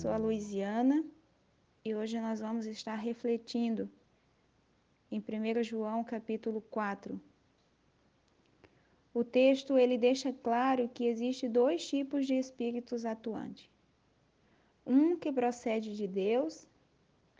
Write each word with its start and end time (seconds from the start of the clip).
sou 0.00 0.12
a 0.12 0.16
Luiziana 0.16 1.04
e 1.84 1.94
hoje 1.94 2.18
nós 2.18 2.40
vamos 2.40 2.64
estar 2.64 2.94
refletindo 2.94 3.86
em 5.12 5.18
1 5.18 5.62
João 5.62 6.02
capítulo 6.02 6.62
4. 6.70 7.20
O 9.12 9.22
texto 9.22 9.76
ele 9.76 9.98
deixa 9.98 10.32
claro 10.32 10.88
que 10.88 11.04
existe 11.04 11.46
dois 11.46 11.86
tipos 11.86 12.26
de 12.26 12.32
espíritos 12.32 13.04
atuantes. 13.04 13.68
Um 14.86 15.18
que 15.18 15.30
procede 15.30 15.94
de 15.94 16.08
Deus 16.08 16.66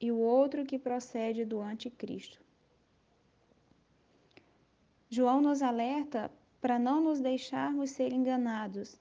e 0.00 0.10
o 0.10 0.18
outro 0.18 0.66
que 0.66 0.80
procede 0.80 1.44
do 1.44 1.60
anticristo. 1.60 2.40
João 5.08 5.40
nos 5.40 5.62
alerta 5.62 6.28
para 6.60 6.76
não 6.76 7.00
nos 7.00 7.20
deixarmos 7.20 7.90
ser 7.90 8.12
enganados, 8.12 8.98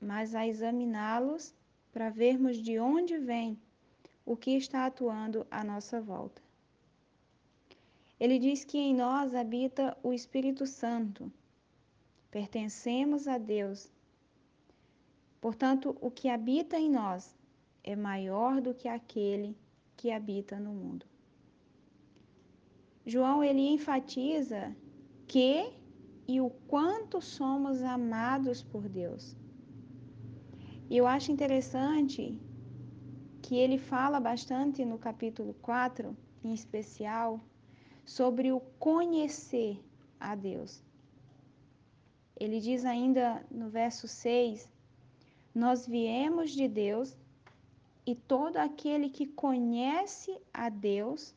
mas 0.00 0.32
a 0.32 0.46
examiná-los 0.46 1.52
para 1.92 2.10
vermos 2.10 2.56
de 2.56 2.78
onde 2.78 3.18
vem 3.18 3.58
o 4.24 4.36
que 4.36 4.52
está 4.56 4.86
atuando 4.86 5.46
à 5.50 5.64
nossa 5.64 6.00
volta. 6.00 6.42
Ele 8.18 8.38
diz 8.38 8.64
que 8.64 8.78
em 8.78 8.94
nós 8.94 9.34
habita 9.34 9.96
o 10.02 10.12
Espírito 10.12 10.66
Santo. 10.66 11.32
Pertencemos 12.30 13.26
a 13.26 13.38
Deus. 13.38 13.90
Portanto, 15.40 15.96
o 16.00 16.10
que 16.10 16.28
habita 16.28 16.78
em 16.78 16.90
nós 16.90 17.34
é 17.82 17.96
maior 17.96 18.60
do 18.60 18.74
que 18.74 18.86
aquele 18.86 19.56
que 19.96 20.10
habita 20.10 20.60
no 20.60 20.72
mundo. 20.72 21.06
João 23.06 23.42
ele 23.42 23.68
enfatiza 23.68 24.76
que 25.26 25.72
e 26.28 26.40
o 26.40 26.50
quanto 26.68 27.20
somos 27.20 27.82
amados 27.82 28.62
por 28.62 28.88
Deus. 28.88 29.34
E 30.90 30.96
eu 30.96 31.06
acho 31.06 31.30
interessante 31.30 32.36
que 33.40 33.54
ele 33.54 33.78
fala 33.78 34.18
bastante 34.18 34.84
no 34.84 34.98
capítulo 34.98 35.54
4, 35.62 36.16
em 36.42 36.52
especial, 36.52 37.40
sobre 38.04 38.50
o 38.50 38.58
conhecer 38.76 39.80
a 40.18 40.34
Deus. 40.34 40.82
Ele 42.36 42.58
diz 42.58 42.84
ainda 42.84 43.46
no 43.48 43.68
verso 43.70 44.08
6: 44.08 44.68
Nós 45.54 45.86
viemos 45.86 46.50
de 46.50 46.66
Deus 46.66 47.16
e 48.04 48.16
todo 48.16 48.56
aquele 48.56 49.10
que 49.10 49.26
conhece 49.26 50.36
a 50.52 50.68
Deus 50.68 51.32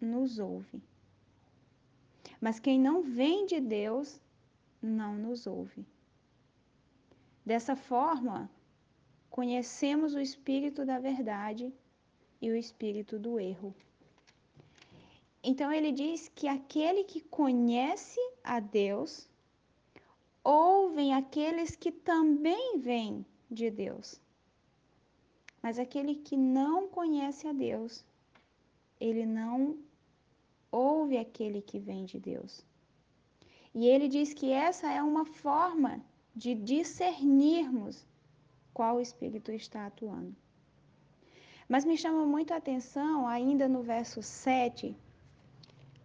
nos 0.00 0.38
ouve. 0.38 0.80
Mas 2.40 2.60
quem 2.60 2.78
não 2.78 3.02
vem 3.02 3.46
de 3.46 3.60
Deus 3.60 4.20
não 4.80 5.16
nos 5.16 5.44
ouve. 5.44 5.84
Dessa 7.44 7.74
forma, 7.74 8.48
conhecemos 9.32 10.14
o 10.14 10.20
espírito 10.20 10.84
da 10.84 10.98
verdade 10.98 11.72
e 12.40 12.50
o 12.50 12.54
espírito 12.54 13.18
do 13.18 13.40
erro. 13.40 13.74
Então 15.42 15.72
ele 15.72 15.90
diz 15.90 16.30
que 16.34 16.46
aquele 16.46 17.02
que 17.02 17.22
conhece 17.22 18.20
a 18.44 18.60
Deus 18.60 19.26
ouvem 20.44 21.14
aqueles 21.14 21.74
que 21.74 21.90
também 21.90 22.78
vêm 22.78 23.24
de 23.50 23.70
Deus. 23.70 24.20
Mas 25.62 25.78
aquele 25.78 26.16
que 26.16 26.36
não 26.36 26.86
conhece 26.88 27.48
a 27.48 27.52
Deus, 27.54 28.04
ele 29.00 29.24
não 29.24 29.78
ouve 30.70 31.16
aquele 31.16 31.62
que 31.62 31.78
vem 31.78 32.04
de 32.04 32.20
Deus. 32.20 32.62
E 33.74 33.86
ele 33.86 34.08
diz 34.08 34.34
que 34.34 34.52
essa 34.52 34.92
é 34.92 35.02
uma 35.02 35.24
forma 35.24 36.04
de 36.36 36.54
discernirmos 36.54 38.04
qual 38.72 39.00
espírito 39.00 39.52
está 39.52 39.86
atuando. 39.86 40.34
Mas 41.68 41.84
me 41.84 41.96
chama 41.96 42.26
muito 42.26 42.52
a 42.52 42.56
atenção, 42.56 43.26
ainda 43.26 43.68
no 43.68 43.82
verso 43.82 44.22
7, 44.22 44.96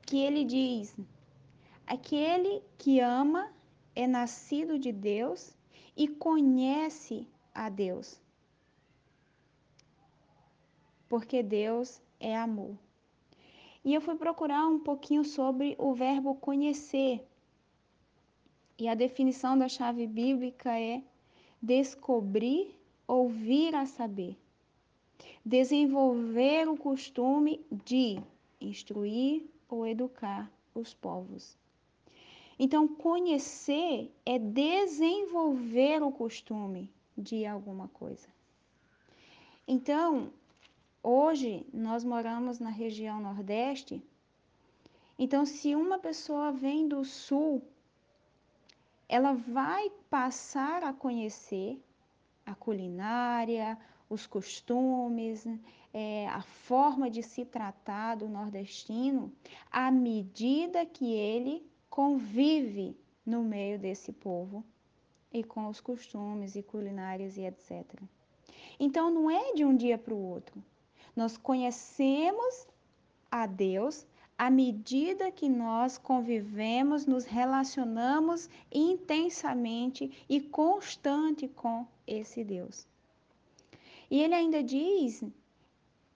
que 0.05 0.17
ele 0.17 0.43
diz: 0.45 0.95
Aquele 1.85 2.63
que 2.77 2.99
ama 2.99 3.51
é 3.95 4.07
nascido 4.07 4.77
de 4.77 4.91
Deus 4.91 5.53
e 5.95 6.07
conhece 6.07 7.27
a 7.53 7.69
Deus. 7.69 8.21
Porque 11.09 11.41
Deus 11.41 12.01
é 12.19 12.35
amor. 12.35 12.77
E 13.83 13.93
eu 13.93 14.01
fui 14.01 14.15
procurar 14.15 14.67
um 14.67 14.79
pouquinho 14.79 15.23
sobre 15.23 15.75
o 15.79 15.93
verbo 15.93 16.35
conhecer. 16.35 17.25
E 18.77 18.87
a 18.87 18.93
definição 18.93 19.57
da 19.57 19.67
chave 19.67 20.05
bíblica 20.05 20.77
é 20.77 21.01
descobrir, 21.61 22.75
ouvir 23.07 23.75
a 23.75 23.85
saber. 23.85 24.37
Desenvolver 25.45 26.67
o 26.67 26.77
costume 26.77 27.65
de 27.85 28.19
instruir 28.59 29.43
ou 29.69 29.87
educar 29.87 30.51
os 30.73 30.93
povos. 30.93 31.57
Então, 32.59 32.87
conhecer 32.87 34.11
é 34.25 34.39
desenvolver 34.39 36.01
o 36.01 36.11
costume 36.11 36.91
de 37.17 37.45
alguma 37.45 37.87
coisa. 37.89 38.27
Então, 39.67 40.31
hoje 41.03 41.65
nós 41.73 42.03
moramos 42.03 42.59
na 42.59 42.69
região 42.69 43.19
Nordeste. 43.19 44.01
Então, 45.19 45.45
se 45.45 45.75
uma 45.75 45.99
pessoa 45.99 46.51
vem 46.51 46.87
do 46.87 47.03
Sul 47.05 47.61
ela 49.07 49.33
vai 49.33 49.89
passar 50.09 50.83
a 50.83 50.93
conhecer 50.93 51.81
a 52.45 52.53
culinária, 52.55 53.77
os 54.09 54.25
costumes, 54.25 55.45
é, 55.93 56.27
a 56.27 56.41
forma 56.41 57.09
de 57.09 57.21
se 57.21 57.45
tratar 57.45 58.15
do 58.15 58.27
nordestino, 58.27 59.31
à 59.71 59.91
medida 59.91 60.85
que 60.85 61.13
ele 61.13 61.65
convive 61.89 62.97
no 63.25 63.43
meio 63.43 63.77
desse 63.77 64.13
povo 64.13 64.63
e 65.31 65.43
com 65.43 65.67
os 65.67 65.81
costumes 65.81 66.55
e 66.55 66.63
culinárias 66.63 67.37
e 67.37 67.41
etc. 67.41 67.85
Então 68.79 69.09
não 69.09 69.29
é 69.29 69.53
de 69.53 69.65
um 69.65 69.75
dia 69.75 69.97
para 69.97 70.13
o 70.13 70.29
outro. 70.31 70.63
Nós 71.15 71.35
conhecemos 71.35 72.67
a 73.29 73.45
Deus 73.45 74.05
à 74.37 74.51
medida 74.51 75.31
que 75.31 75.49
nós 75.49 75.97
convivemos, 75.97 77.07
nos 77.07 77.25
relacionamos 77.25 78.49
intensamente 78.71 80.11
e 80.29 80.39
constante 80.39 81.47
com 81.47 81.87
esse 82.05 82.43
Deus. 82.43 82.87
E 84.11 84.21
ele 84.21 84.35
ainda 84.35 84.61
diz 84.61 85.23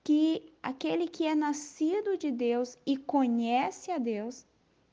que 0.03 0.53
aquele 0.61 1.07
que 1.07 1.25
é 1.25 1.33
nascido 1.33 2.15
de 2.15 2.31
Deus 2.31 2.77
e 2.85 2.95
conhece 2.95 3.91
a 3.91 3.97
Deus 3.97 4.45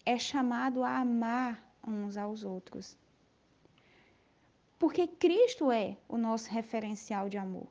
é 0.07 0.19
chamado 0.19 0.83
a 0.83 0.99
amar 0.99 1.63
uns 1.87 2.17
aos 2.17 2.45
outros. 2.45 2.97
Porque 4.79 5.07
Cristo 5.07 5.71
é 5.71 5.99
o 6.09 6.17
nosso 6.17 6.49
referencial 6.51 7.29
de 7.29 7.37
amor. 7.37 7.67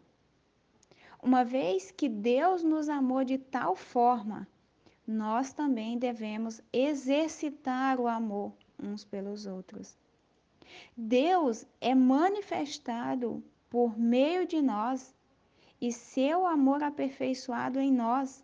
Uma 1.22 1.44
vez 1.44 1.90
que 1.90 2.08
Deus 2.08 2.64
nos 2.64 2.90
amou 2.90 3.24
de 3.24 3.38
tal 3.38 3.76
forma 3.76 4.48
nós 5.08 5.54
também 5.54 5.98
devemos 5.98 6.62
exercitar 6.74 8.00
o 8.00 8.08
amor 8.08 8.52
uns 8.78 9.06
pelos 9.06 9.46
outros. 9.46 9.98
Deus 10.96 11.66
é 11.80 11.96
manifestado 11.96 13.42
por 13.70 13.98
meio 13.98 14.46
de 14.46 14.62
nós 14.62 15.16
e 15.80 15.94
seu 15.94 16.46
amor 16.46 16.84
aperfeiçoado 16.84 17.80
em 17.80 17.92
nós 17.92 18.44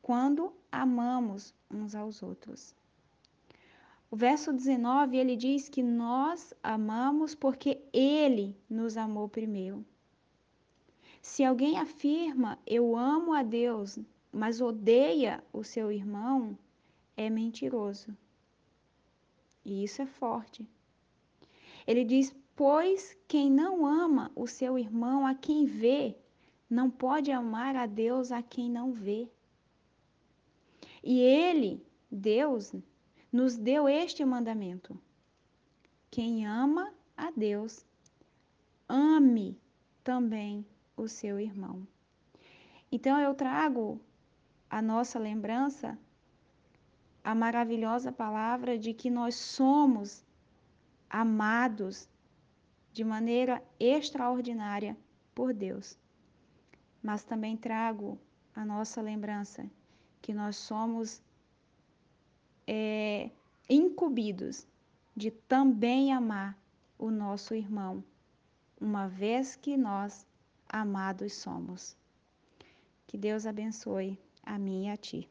quando 0.00 0.52
amamos 0.72 1.54
uns 1.70 1.94
aos 1.94 2.22
outros. 2.22 2.74
O 4.10 4.16
verso 4.16 4.52
19 4.52 5.16
ele 5.16 5.36
diz 5.36 5.68
que 5.68 5.82
nós 5.82 6.54
amamos 6.62 7.34
porque 7.34 7.82
ele 7.92 8.56
nos 8.70 8.96
amou 8.96 9.28
primeiro. 9.28 9.84
Se 11.20 11.44
alguém 11.44 11.76
afirma 11.76 12.58
eu 12.64 12.96
amo 12.96 13.34
a 13.34 13.42
Deus, 13.42 13.98
mas 14.36 14.60
odeia 14.60 15.42
o 15.50 15.64
seu 15.64 15.90
irmão, 15.90 16.58
é 17.16 17.30
mentiroso. 17.30 18.14
E 19.64 19.82
isso 19.82 20.02
é 20.02 20.06
forte. 20.06 20.68
Ele 21.86 22.04
diz: 22.04 22.36
Pois 22.54 23.16
quem 23.26 23.50
não 23.50 23.86
ama 23.86 24.30
o 24.36 24.46
seu 24.46 24.78
irmão 24.78 25.26
a 25.26 25.34
quem 25.34 25.64
vê, 25.64 26.14
não 26.68 26.90
pode 26.90 27.32
amar 27.32 27.76
a 27.76 27.86
Deus 27.86 28.30
a 28.30 28.42
quem 28.42 28.70
não 28.70 28.92
vê. 28.92 29.26
E 31.02 31.18
ele, 31.18 31.82
Deus, 32.10 32.74
nos 33.32 33.56
deu 33.56 33.88
este 33.88 34.22
mandamento: 34.22 35.00
quem 36.10 36.46
ama 36.46 36.92
a 37.16 37.30
Deus, 37.30 37.86
ame 38.86 39.58
também 40.04 40.66
o 40.94 41.08
seu 41.08 41.40
irmão. 41.40 41.88
Então 42.92 43.18
eu 43.18 43.34
trago 43.34 43.98
a 44.68 44.82
nossa 44.82 45.18
lembrança 45.18 45.98
a 47.26 47.34
maravilhosa 47.34 48.12
palavra 48.12 48.78
de 48.78 48.94
que 48.94 49.10
nós 49.10 49.34
somos 49.34 50.24
amados 51.10 52.08
de 52.92 53.02
maneira 53.02 53.60
extraordinária 53.80 54.96
por 55.34 55.52
Deus. 55.52 55.98
mas 57.02 57.24
também 57.24 57.56
trago 57.56 58.18
a 58.54 58.64
nossa 58.64 59.00
lembrança 59.00 59.68
que 60.22 60.32
nós 60.32 60.56
somos 60.56 61.22
é, 62.66 63.30
incumbidos 63.68 64.66
de 65.14 65.30
também 65.30 66.12
amar 66.12 66.58
o 66.98 67.10
nosso 67.10 67.54
irmão, 67.54 68.02
uma 68.80 69.06
vez 69.08 69.54
que 69.54 69.76
nós 69.76 70.26
amados 70.68 71.32
somos. 71.34 71.96
Que 73.06 73.16
Deus 73.16 73.46
abençoe 73.46 74.18
a 74.46 74.58
mim 74.58 74.86
e 74.86 74.90
a 74.90 74.96
ti. 74.96 75.28